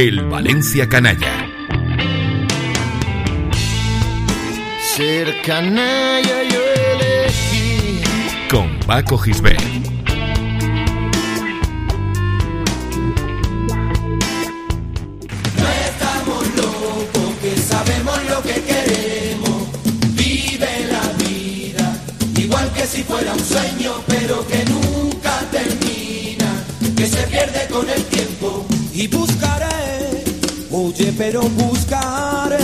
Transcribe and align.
El 0.00 0.28
Valencia 0.28 0.88
Canalla. 0.88 1.50
Ser 4.94 5.42
canalla 5.42 6.44
yo 6.52 6.60
elegí. 6.92 8.00
Con 8.48 8.78
Paco 8.86 9.18
Gisbert. 9.18 9.60
No 15.56 15.68
estamos 15.88 16.46
locos, 16.54 17.34
que 17.42 17.56
sabemos 17.56 18.24
lo 18.30 18.42
que 18.42 18.54
queremos. 18.70 19.66
Vive 20.14 20.86
la 20.92 21.24
vida, 21.24 22.00
igual 22.36 22.72
que 22.72 22.86
si 22.86 23.02
fuera 23.02 23.32
un 23.32 23.40
sueño, 23.40 23.94
pero 24.06 24.46
que 24.46 24.64
nunca 24.64 25.40
termina, 25.50 26.64
que 26.96 27.04
se 27.08 27.22
pierde 27.26 27.66
con 27.68 27.90
el 27.90 28.04
tiempo. 28.04 28.64
Y 28.92 29.06
buscaré, 29.06 29.97
pero 31.18 31.42
buscaré. 31.42 32.58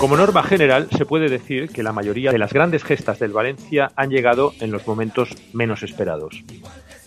Como 0.00 0.16
norma 0.16 0.42
general, 0.42 0.88
se 0.90 1.06
puede 1.06 1.28
decir 1.28 1.68
que 1.68 1.84
la 1.84 1.92
mayoría 1.92 2.32
de 2.32 2.38
las 2.38 2.52
grandes 2.52 2.82
gestas 2.82 3.20
del 3.20 3.30
Valencia 3.30 3.92
han 3.94 4.10
llegado 4.10 4.52
en 4.58 4.72
los 4.72 4.84
momentos 4.84 5.30
menos 5.52 5.84
esperados. 5.84 6.42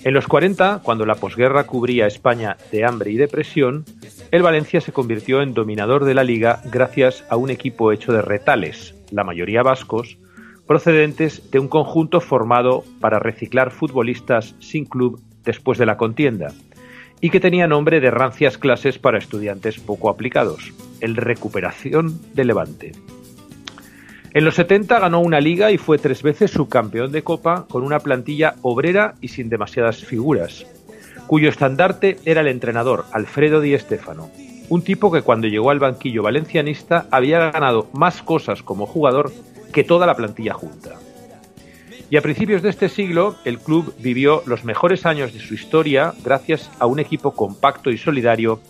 En 0.06 0.14
los 0.14 0.28
40, 0.28 0.80
cuando 0.82 1.06
la 1.06 1.16
posguerra 1.16 1.66
cubría 1.66 2.08
España 2.08 2.56
de 2.72 2.86
hambre 2.86 3.12
y 3.12 3.18
depresión, 3.18 3.84
el 4.32 4.44
Valencia 4.44 4.80
se 4.80 4.94
convirtió 4.94 5.42
en 5.42 5.54
dominador 5.54 6.06
de 6.06 6.14
la 6.14 6.24
liga 6.24 6.62
gracias 6.72 7.26
a 7.30 7.36
un 7.36 7.50
equipo 7.50 7.92
hecho 7.92 8.14
de 8.14 8.22
retales, 8.22 8.96
la 9.12 9.26
mayoría 9.26 9.62
vascos, 9.62 10.18
procedentes 10.66 11.52
de 11.52 11.60
un 11.60 11.68
conjunto 11.68 12.22
formado 12.22 12.86
para 13.02 13.20
reciclar 13.20 13.72
futbolistas 13.72 14.56
sin 14.60 14.86
club 14.86 15.22
después 15.44 15.78
de 15.78 15.86
la 15.86 15.98
contienda, 15.98 16.54
y 17.26 17.32
que 17.32 17.40
tenía 17.40 17.66
nombre 17.66 18.02
de 18.02 18.12
rancias 18.12 18.60
clases 18.60 19.00
para 19.00 19.18
estudiantes 19.18 19.80
poco 19.80 20.12
aplicados, 20.12 20.72
el 21.02 21.16
Recuperación 21.16 22.22
de 22.36 22.46
Levante. 22.46 22.92
En 24.36 24.46
los 24.46 24.54
70 24.54 25.00
ganó 25.00 25.22
una 25.22 25.42
liga 25.42 25.72
y 25.72 25.80
fue 25.80 25.98
tres 25.98 26.22
veces 26.22 26.52
subcampeón 26.52 27.12
de 27.12 27.24
Copa 27.24 27.66
con 27.68 27.82
una 27.82 27.98
plantilla 27.98 28.58
obrera 28.62 29.16
y 29.22 29.30
sin 29.30 29.50
demasiadas 29.50 30.06
figuras, 30.06 30.68
cuyo 31.26 31.50
estandarte 31.50 32.20
era 32.26 32.42
el 32.42 32.48
entrenador 32.48 33.06
Alfredo 33.12 33.60
Di 33.60 33.76
Stéfano, 33.76 34.30
un 34.70 34.84
tipo 34.84 35.12
que 35.12 35.24
cuando 35.24 35.48
llegó 35.48 35.72
al 35.72 35.80
banquillo 35.80 36.22
valencianista 36.22 37.08
había 37.10 37.50
ganado 37.50 37.90
más 37.92 38.22
cosas 38.22 38.62
como 38.62 38.86
jugador 38.86 39.32
que 39.74 39.84
toda 39.84 40.06
la 40.06 40.14
plantilla 40.14 40.54
junta. 40.54 40.92
Y 42.16 42.18
a 42.18 42.22
principios 42.22 42.62
de 42.62 42.70
este 42.70 42.88
siglo, 42.88 43.36
el 43.44 43.60
club 43.60 43.94
vivió 44.00 44.42
los 44.46 44.64
mejores 44.64 45.06
años 45.06 45.34
de 45.34 45.42
su 45.42 45.54
historia 45.54 46.14
gracias 46.24 46.72
a 46.80 46.86
un 46.86 47.02
equipo 47.02 47.32
compacto 47.32 47.92
y 47.92 47.98
solidario 47.98 48.62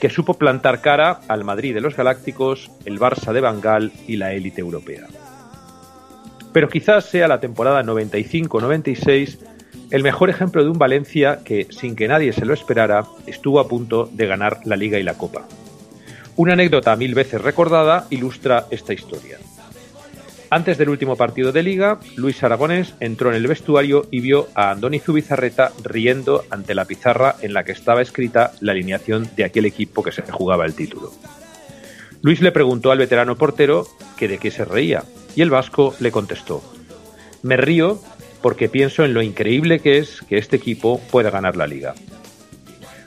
que 0.00 0.10
supo 0.10 0.34
plantar 0.34 0.80
cara 0.80 1.20
al 1.28 1.44
Madrid 1.44 1.72
de 1.74 1.80
los 1.80 1.96
Galácticos, 1.96 2.72
el 2.86 2.98
Barça 2.98 3.32
de 3.32 3.40
Bangal 3.40 3.92
y 4.08 4.16
la 4.16 4.32
élite 4.32 4.62
europea. 4.62 5.06
Pero 6.52 6.68
quizás 6.68 7.04
sea 7.04 7.28
la 7.28 7.38
temporada 7.38 7.84
95-96 7.84 9.38
el 9.92 10.02
mejor 10.02 10.28
ejemplo 10.28 10.64
de 10.64 10.70
un 10.70 10.78
Valencia 10.78 11.38
que, 11.44 11.68
sin 11.70 11.94
que 11.94 12.08
nadie 12.08 12.32
se 12.32 12.46
lo 12.46 12.52
esperara, 12.52 13.04
estuvo 13.28 13.60
a 13.60 13.68
punto 13.68 14.10
de 14.12 14.26
ganar 14.26 14.58
la 14.64 14.74
Liga 14.74 14.98
y 14.98 15.04
la 15.04 15.14
Copa. 15.14 15.46
Una 16.34 16.54
anécdota 16.54 16.96
mil 16.96 17.14
veces 17.14 17.40
recordada 17.40 18.08
ilustra 18.10 18.66
esta 18.72 18.92
historia. 18.92 19.38
Antes 20.50 20.78
del 20.78 20.88
último 20.88 21.14
partido 21.16 21.52
de 21.52 21.62
liga, 21.62 22.00
Luis 22.16 22.42
Aragonés 22.42 22.94
entró 23.00 23.28
en 23.28 23.36
el 23.36 23.46
vestuario 23.46 24.06
y 24.10 24.20
vio 24.20 24.48
a 24.54 24.70
Andoni 24.70 24.98
Zubizarreta 24.98 25.72
riendo 25.84 26.44
ante 26.48 26.74
la 26.74 26.86
pizarra 26.86 27.36
en 27.42 27.52
la 27.52 27.64
que 27.64 27.72
estaba 27.72 28.00
escrita 28.00 28.52
la 28.60 28.72
alineación 28.72 29.28
de 29.36 29.44
aquel 29.44 29.66
equipo 29.66 30.02
que 30.02 30.10
se 30.10 30.22
jugaba 30.22 30.64
el 30.64 30.74
título. 30.74 31.12
Luis 32.22 32.40
le 32.40 32.50
preguntó 32.50 32.90
al 32.90 32.98
veterano 32.98 33.36
portero 33.36 33.86
que 34.16 34.26
de 34.26 34.38
qué 34.38 34.50
se 34.50 34.64
reía, 34.64 35.04
y 35.36 35.42
el 35.42 35.50
vasco 35.50 35.94
le 36.00 36.10
contestó: 36.10 36.62
Me 37.42 37.58
río 37.58 38.00
porque 38.40 38.70
pienso 38.70 39.04
en 39.04 39.12
lo 39.12 39.20
increíble 39.20 39.80
que 39.80 39.98
es 39.98 40.22
que 40.28 40.38
este 40.38 40.56
equipo 40.56 40.98
pueda 41.10 41.30
ganar 41.30 41.56
la 41.56 41.66
liga. 41.66 41.94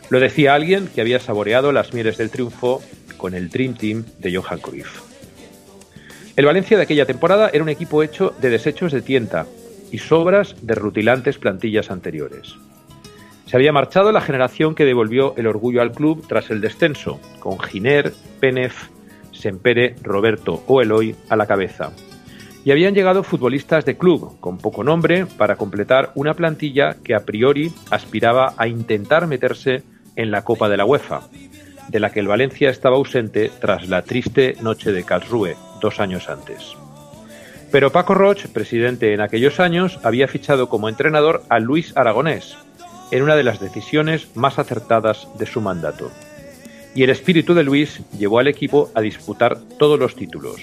Lo 0.09 0.19
decía 0.19 0.53
alguien 0.53 0.87
que 0.87 1.01
había 1.01 1.19
saboreado 1.19 1.71
las 1.71 1.93
mieles 1.93 2.17
del 2.17 2.29
triunfo 2.29 2.83
con 3.17 3.33
el 3.33 3.49
Dream 3.49 3.73
Team 3.73 4.05
de 4.19 4.35
Johan 4.35 4.59
Cruyff. 4.59 5.10
El 6.35 6.45
Valencia 6.45 6.77
de 6.77 6.83
aquella 6.83 7.05
temporada 7.05 7.49
era 7.51 7.63
un 7.63 7.69
equipo 7.69 8.03
hecho 8.03 8.33
de 8.39 8.49
desechos 8.49 8.93
de 8.93 9.01
tienta 9.01 9.47
y 9.91 9.97
sobras 9.97 10.55
de 10.61 10.75
rutilantes 10.75 11.37
plantillas 11.37 11.91
anteriores. 11.91 12.55
Se 13.45 13.57
había 13.57 13.73
marchado 13.73 14.13
la 14.13 14.21
generación 14.21 14.75
que 14.75 14.85
devolvió 14.85 15.35
el 15.35 15.45
orgullo 15.45 15.81
al 15.81 15.91
club 15.91 16.25
tras 16.27 16.49
el 16.49 16.61
descenso, 16.61 17.19
con 17.39 17.59
Giner, 17.59 18.13
Penef, 18.39 18.87
Sempere, 19.33 19.95
Roberto 20.01 20.63
o 20.67 20.81
Eloy 20.81 21.15
a 21.27 21.35
la 21.35 21.47
cabeza. 21.47 21.91
Y 22.63 22.71
habían 22.71 22.93
llegado 22.93 23.23
futbolistas 23.23 23.83
de 23.83 23.97
club, 23.97 24.39
con 24.39 24.57
poco 24.57 24.85
nombre, 24.85 25.25
para 25.25 25.57
completar 25.57 26.11
una 26.15 26.33
plantilla 26.33 26.95
que 27.03 27.13
a 27.13 27.25
priori 27.25 27.73
aspiraba 27.89 28.53
a 28.55 28.67
intentar 28.69 29.27
meterse 29.27 29.83
en 30.15 30.31
la 30.31 30.43
Copa 30.45 30.69
de 30.69 30.77
la 30.77 30.85
UEFA, 30.85 31.27
de 31.89 31.99
la 31.99 32.11
que 32.11 32.21
el 32.21 32.27
Valencia 32.27 32.69
estaba 32.69 32.95
ausente 32.95 33.51
tras 33.59 33.89
la 33.89 34.03
triste 34.03 34.55
noche 34.61 34.93
de 34.93 35.03
Karlsruhe, 35.03 35.57
dos 35.81 35.99
años 35.99 36.29
antes. 36.29 36.75
Pero 37.71 37.91
Paco 37.91 38.13
Roch, 38.13 38.47
presidente 38.47 39.13
en 39.13 39.21
aquellos 39.21 39.59
años, 39.59 39.99
había 40.03 40.27
fichado 40.27 40.69
como 40.69 40.89
entrenador 40.89 41.43
a 41.49 41.59
Luis 41.59 41.95
Aragonés, 41.95 42.57
en 43.11 43.23
una 43.23 43.35
de 43.35 43.43
las 43.43 43.59
decisiones 43.59 44.35
más 44.35 44.59
acertadas 44.59 45.27
de 45.37 45.45
su 45.45 45.61
mandato. 45.61 46.11
Y 46.93 47.03
el 47.03 47.09
espíritu 47.09 47.53
de 47.53 47.63
Luis 47.63 48.01
llevó 48.17 48.39
al 48.39 48.47
equipo 48.47 48.89
a 48.93 49.01
disputar 49.01 49.57
todos 49.79 49.97
los 49.97 50.15
títulos. 50.15 50.61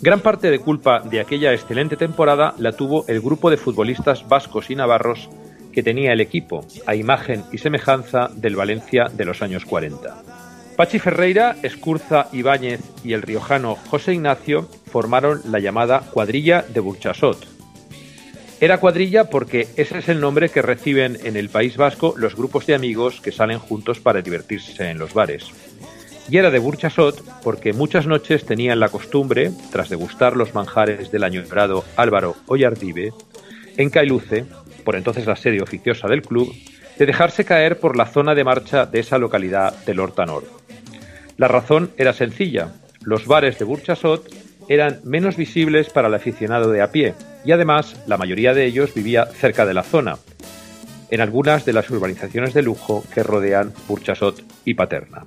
Gran 0.00 0.20
parte 0.20 0.50
de 0.50 0.58
culpa 0.58 1.00
de 1.00 1.20
aquella 1.20 1.52
excelente 1.52 1.96
temporada 1.96 2.54
la 2.58 2.72
tuvo 2.72 3.04
el 3.08 3.20
grupo 3.20 3.50
de 3.50 3.56
futbolistas 3.56 4.28
vascos 4.28 4.70
y 4.70 4.76
navarros 4.76 5.30
que 5.72 5.82
tenía 5.82 6.12
el 6.12 6.20
equipo, 6.20 6.64
a 6.86 6.94
imagen 6.94 7.42
y 7.52 7.58
semejanza 7.58 8.28
del 8.34 8.54
Valencia 8.54 9.06
de 9.12 9.24
los 9.24 9.42
años 9.42 9.64
40. 9.64 10.43
Pachi 10.76 10.98
Ferreira, 10.98 11.54
Escurza 11.62 12.26
Ibáñez 12.32 12.80
y 13.04 13.12
el 13.12 13.22
riojano 13.22 13.76
José 13.76 14.14
Ignacio 14.14 14.68
formaron 14.90 15.40
la 15.48 15.60
llamada 15.60 16.00
cuadrilla 16.00 16.62
de 16.62 16.80
Burchasot. 16.80 17.46
Era 18.60 18.78
cuadrilla 18.78 19.30
porque 19.30 19.68
ese 19.76 19.98
es 19.98 20.08
el 20.08 20.20
nombre 20.20 20.48
que 20.48 20.62
reciben 20.62 21.18
en 21.22 21.36
el 21.36 21.48
País 21.48 21.76
Vasco 21.76 22.14
los 22.16 22.34
grupos 22.34 22.66
de 22.66 22.74
amigos 22.74 23.20
que 23.20 23.30
salen 23.30 23.60
juntos 23.60 24.00
para 24.00 24.20
divertirse 24.20 24.90
en 24.90 24.98
los 24.98 25.14
bares. 25.14 25.44
Y 26.28 26.38
era 26.38 26.50
de 26.50 26.58
Burchasot 26.58 27.22
porque 27.44 27.72
muchas 27.72 28.08
noches 28.08 28.44
tenían 28.44 28.80
la 28.80 28.88
costumbre, 28.88 29.52
tras 29.70 29.90
degustar 29.90 30.36
los 30.36 30.54
manjares 30.54 31.12
del 31.12 31.22
añorado 31.22 31.84
Álvaro 31.96 32.34
Ollardive, 32.46 33.12
en 33.76 33.90
Cailuce, 33.90 34.44
por 34.84 34.96
entonces 34.96 35.26
la 35.26 35.36
sede 35.36 35.62
oficiosa 35.62 36.08
del 36.08 36.22
club, 36.22 36.52
de 36.98 37.06
dejarse 37.06 37.44
caer 37.44 37.78
por 37.78 37.96
la 37.96 38.06
zona 38.06 38.34
de 38.34 38.44
marcha 38.44 38.86
de 38.86 39.00
esa 39.00 39.18
localidad 39.18 39.84
del 39.84 40.00
Hortanor. 40.00 40.63
La 41.36 41.48
razón 41.48 41.90
era 41.96 42.12
sencilla. 42.12 42.72
Los 43.02 43.26
bares 43.26 43.58
de 43.58 43.64
Burchasot 43.64 44.28
eran 44.68 45.00
menos 45.04 45.36
visibles 45.36 45.90
para 45.90 46.08
el 46.08 46.14
aficionado 46.14 46.70
de 46.70 46.80
a 46.80 46.90
pie 46.90 47.14
y 47.44 47.52
además 47.52 47.96
la 48.06 48.16
mayoría 48.16 48.54
de 48.54 48.64
ellos 48.64 48.94
vivía 48.94 49.26
cerca 49.26 49.66
de 49.66 49.74
la 49.74 49.82
zona, 49.82 50.16
en 51.10 51.20
algunas 51.20 51.64
de 51.64 51.72
las 51.72 51.90
urbanizaciones 51.90 52.54
de 52.54 52.62
lujo 52.62 53.04
que 53.12 53.22
rodean 53.22 53.72
Burchasot 53.88 54.42
y 54.64 54.74
Paterna. 54.74 55.26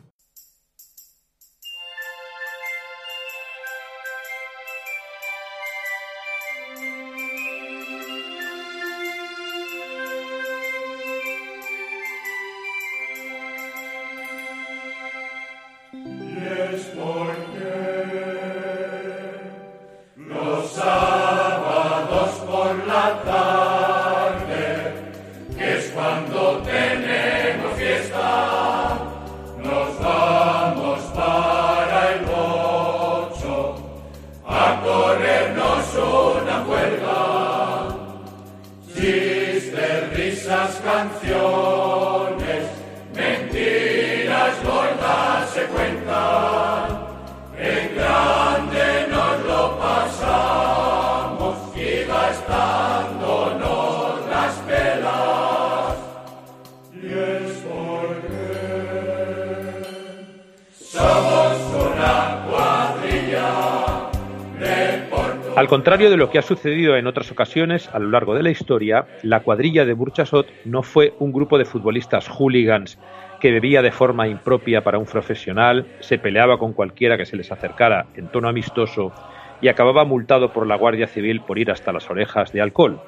Al 65.58 65.68
contrario 65.68 66.12
de 66.12 66.18
lo 66.18 66.30
que 66.30 66.38
ha 66.38 66.44
sucedido 66.44 66.98
en 66.98 67.08
otras 67.08 67.32
ocasiones 67.32 67.90
a 67.92 67.98
lo 67.98 68.12
largo 68.12 68.36
de 68.36 68.44
la 68.44 68.52
historia, 68.52 69.08
la 69.24 69.40
cuadrilla 69.40 69.86
de 69.86 69.94
Burchasot 69.94 70.48
no 70.66 70.84
fue 70.84 71.16
un 71.18 71.34
grupo 71.34 71.58
de 71.58 71.66
futbolistas 71.66 72.28
hooligans 72.28 73.00
que 73.40 73.50
bebía 73.50 73.82
de 73.82 73.92
forma 73.92 74.28
impropia 74.28 74.84
para 74.84 75.00
un 75.00 75.08
profesional, 75.08 75.88
se 76.00 76.20
peleaba 76.20 76.60
con 76.60 76.74
cualquiera 76.74 77.18
que 77.18 77.26
se 77.26 77.36
les 77.36 77.52
acercara 77.52 78.06
en 78.14 78.28
tono 78.28 78.50
amistoso 78.50 79.12
y 79.60 79.70
acababa 79.70 80.06
multado 80.06 80.54
por 80.54 80.68
la 80.68 80.76
Guardia 80.76 81.08
Civil 81.08 81.42
por 81.42 81.58
ir 81.58 81.72
hasta 81.72 81.92
las 81.92 82.08
orejas 82.08 82.54
de 82.54 82.62
alcohol, 82.62 83.02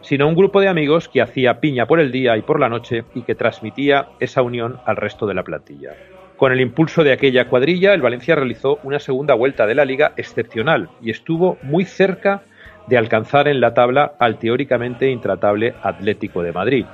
sino 0.00 0.26
un 0.26 0.34
grupo 0.34 0.62
de 0.62 0.68
amigos 0.68 1.06
que 1.06 1.20
hacía 1.20 1.60
piña 1.60 1.84
por 1.84 2.00
el 2.00 2.12
día 2.12 2.34
y 2.38 2.40
por 2.40 2.60
la 2.60 2.70
noche 2.70 3.04
y 3.14 3.24
que 3.24 3.34
transmitía 3.34 4.08
esa 4.20 4.40
unión 4.40 4.80
al 4.86 4.96
resto 4.96 5.26
de 5.26 5.34
la 5.34 5.44
plantilla. 5.44 5.90
Con 6.40 6.52
el 6.52 6.62
impulso 6.62 7.04
de 7.04 7.12
aquella 7.12 7.48
cuadrilla, 7.48 7.92
el 7.92 8.00
Valencia 8.00 8.34
realizó 8.34 8.78
una 8.82 8.98
segunda 8.98 9.34
vuelta 9.34 9.66
de 9.66 9.74
la 9.74 9.84
liga 9.84 10.14
excepcional 10.16 10.88
y 11.02 11.10
estuvo 11.10 11.58
muy 11.60 11.84
cerca 11.84 12.44
de 12.86 12.96
alcanzar 12.96 13.46
en 13.46 13.60
la 13.60 13.74
tabla 13.74 14.14
al 14.18 14.38
teóricamente 14.38 15.10
intratable 15.10 15.74
Atlético 15.82 16.42
de 16.42 16.52
Madrid, 16.52 16.86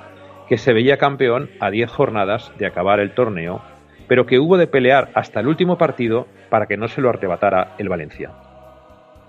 que 0.48 0.58
se 0.58 0.72
veía 0.72 0.96
campeón 0.96 1.48
a 1.60 1.70
10 1.70 1.88
jornadas 1.88 2.50
de 2.58 2.66
acabar 2.66 2.98
el 2.98 3.12
torneo, 3.12 3.62
pero 4.08 4.26
que 4.26 4.40
hubo 4.40 4.56
de 4.56 4.66
pelear 4.66 5.10
hasta 5.14 5.38
el 5.38 5.46
último 5.46 5.78
partido 5.78 6.26
para 6.50 6.66
que 6.66 6.76
no 6.76 6.88
se 6.88 7.00
lo 7.00 7.08
arrebatara 7.08 7.76
el 7.78 7.88
Valencia. 7.88 8.32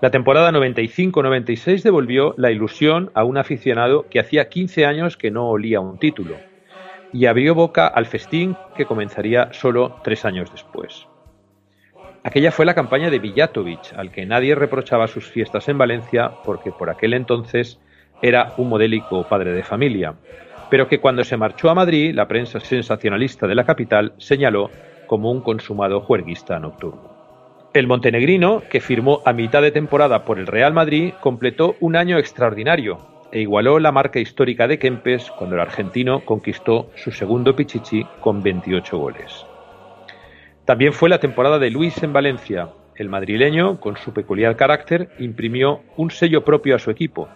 La 0.00 0.10
temporada 0.10 0.50
95-96 0.50 1.82
devolvió 1.82 2.34
la 2.36 2.50
ilusión 2.50 3.12
a 3.14 3.22
un 3.22 3.38
aficionado 3.38 4.06
que 4.10 4.18
hacía 4.18 4.48
15 4.48 4.84
años 4.84 5.16
que 5.16 5.30
no 5.30 5.48
olía 5.48 5.78
un 5.78 5.96
título 6.00 6.47
y 7.12 7.26
abrió 7.26 7.54
boca 7.54 7.86
al 7.86 8.06
festín 8.06 8.56
que 8.76 8.86
comenzaría 8.86 9.52
solo 9.52 9.96
tres 10.02 10.24
años 10.24 10.50
después. 10.50 11.06
Aquella 12.24 12.50
fue 12.50 12.66
la 12.66 12.74
campaña 12.74 13.10
de 13.10 13.18
Villatovic, 13.18 13.94
al 13.96 14.10
que 14.10 14.26
nadie 14.26 14.54
reprochaba 14.54 15.08
sus 15.08 15.26
fiestas 15.26 15.68
en 15.68 15.78
Valencia 15.78 16.32
porque 16.44 16.72
por 16.72 16.90
aquel 16.90 17.14
entonces 17.14 17.78
era 18.20 18.52
un 18.56 18.68
modélico 18.68 19.22
padre 19.24 19.52
de 19.52 19.62
familia, 19.62 20.14
pero 20.70 20.88
que 20.88 21.00
cuando 21.00 21.24
se 21.24 21.36
marchó 21.36 21.70
a 21.70 21.74
Madrid 21.74 22.14
la 22.14 22.28
prensa 22.28 22.60
sensacionalista 22.60 23.46
de 23.46 23.54
la 23.54 23.64
capital 23.64 24.12
señaló 24.18 24.70
como 25.06 25.30
un 25.30 25.40
consumado 25.40 26.00
juerguista 26.00 26.58
nocturno. 26.58 27.16
El 27.74 27.86
montenegrino, 27.86 28.62
que 28.68 28.80
firmó 28.80 29.22
a 29.24 29.32
mitad 29.32 29.62
de 29.62 29.70
temporada 29.70 30.24
por 30.24 30.38
el 30.38 30.46
Real 30.46 30.72
Madrid, 30.72 31.12
completó 31.20 31.76
un 31.80 31.96
año 31.96 32.18
extraordinario, 32.18 32.98
e 33.32 33.40
igualó 33.40 33.78
la 33.78 33.92
marca 33.92 34.20
histórica 34.20 34.66
de 34.66 34.78
Kempes 34.78 35.30
cuando 35.30 35.56
el 35.56 35.62
argentino 35.62 36.24
conquistó 36.24 36.90
su 36.94 37.10
segundo 37.10 37.54
Pichichi 37.54 38.04
con 38.20 38.42
28 38.42 38.98
goles. 38.98 39.46
También 40.64 40.92
fue 40.92 41.08
la 41.08 41.18
temporada 41.18 41.58
de 41.58 41.70
Luis 41.70 42.02
en 42.02 42.12
Valencia. 42.12 42.68
El 42.94 43.08
madrileño, 43.08 43.80
con 43.80 43.96
su 43.96 44.12
peculiar 44.12 44.56
carácter, 44.56 45.08
imprimió 45.18 45.80
un 45.96 46.10
sello 46.10 46.44
propio 46.44 46.76
a 46.76 46.78
su 46.78 46.90
equipo 46.90 47.28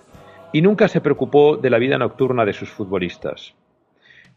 y 0.52 0.60
nunca 0.60 0.88
se 0.88 1.00
preocupó 1.00 1.56
de 1.56 1.70
la 1.70 1.78
vida 1.78 1.98
nocturna 1.98 2.44
de 2.44 2.52
sus 2.52 2.68
futbolistas. 2.68 3.54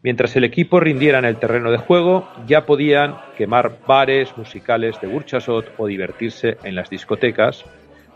Mientras 0.02 0.36
el 0.36 0.44
equipo 0.44 0.80
rindiera 0.80 1.18
en 1.18 1.24
el 1.24 1.36
terreno 1.36 1.70
de 1.70 1.78
juego, 1.78 2.28
ya 2.46 2.64
podían 2.64 3.16
quemar 3.36 3.78
bares 3.86 4.36
musicales 4.36 5.00
de 5.00 5.08
Burchasot 5.08 5.72
o 5.78 5.86
divertirse 5.86 6.58
en 6.62 6.74
las 6.74 6.90
discotecas, 6.90 7.64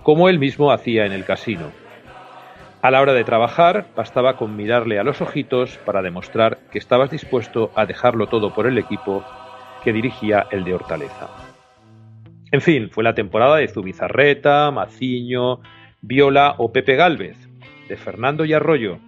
como 0.02 0.28
él 0.28 0.38
mismo 0.38 0.72
hacía 0.72 1.04
en 1.04 1.12
el 1.12 1.24
casino. 1.24 1.72
A 2.82 2.90
la 2.90 3.02
hora 3.02 3.12
de 3.12 3.24
trabajar, 3.24 3.88
bastaba 3.94 4.36
con 4.36 4.56
mirarle 4.56 4.98
a 4.98 5.04
los 5.04 5.20
ojitos 5.20 5.76
para 5.84 6.00
demostrar 6.00 6.60
que 6.72 6.78
estabas 6.78 7.10
dispuesto 7.10 7.70
a 7.74 7.84
dejarlo 7.84 8.28
todo 8.28 8.54
por 8.54 8.66
el 8.66 8.78
equipo 8.78 9.22
que 9.84 9.92
dirigía 9.92 10.46
el 10.50 10.64
de 10.64 10.74
Hortaleza. 10.74 11.28
En 12.52 12.62
fin, 12.62 12.88
fue 12.90 13.04
la 13.04 13.14
temporada 13.14 13.56
de 13.56 13.68
Zubizarreta, 13.68 14.70
Maciño, 14.70 15.60
Viola 16.00 16.54
o 16.56 16.72
Pepe 16.72 16.96
Gálvez, 16.96 17.36
de 17.86 17.96
Fernando 17.98 18.46
y 18.46 18.54
Arroyo, 18.54 18.98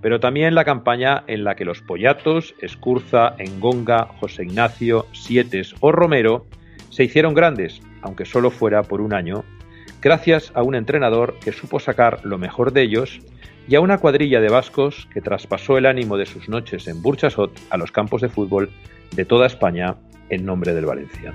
pero 0.00 0.18
también 0.18 0.54
la 0.54 0.64
campaña 0.64 1.22
en 1.26 1.44
la 1.44 1.56
que 1.56 1.66
los 1.66 1.82
Pollatos, 1.82 2.54
Escurza, 2.60 3.34
Engonga, 3.36 4.06
José 4.18 4.44
Ignacio, 4.44 5.04
Sietes 5.12 5.74
o 5.80 5.92
Romero 5.92 6.46
se 6.88 7.04
hicieron 7.04 7.34
grandes, 7.34 7.82
aunque 8.00 8.24
solo 8.24 8.50
fuera 8.50 8.82
por 8.82 9.02
un 9.02 9.12
año, 9.12 9.44
gracias 10.00 10.52
a 10.54 10.62
un 10.62 10.74
entrenador 10.74 11.36
que 11.42 11.52
supo 11.52 11.80
sacar 11.80 12.20
lo 12.24 12.38
mejor 12.38 12.72
de 12.72 12.82
ellos 12.82 13.20
y 13.68 13.74
a 13.74 13.80
una 13.80 13.98
cuadrilla 13.98 14.40
de 14.40 14.48
vascos 14.48 15.08
que 15.12 15.20
traspasó 15.20 15.78
el 15.78 15.86
ánimo 15.86 16.16
de 16.16 16.26
sus 16.26 16.48
noches 16.48 16.88
en 16.88 17.02
Burchasot 17.02 17.52
a 17.70 17.76
los 17.76 17.92
campos 17.92 18.22
de 18.22 18.28
fútbol 18.28 18.70
de 19.12 19.24
toda 19.24 19.46
España 19.46 19.96
en 20.28 20.44
nombre 20.44 20.74
del 20.74 20.86
Valencia. 20.86 21.34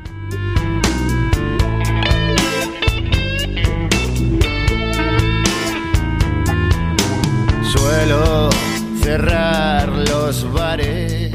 Suelo 7.63 8.49
cerrar 9.01 9.89
los 9.89 10.51
bares 10.53 11.34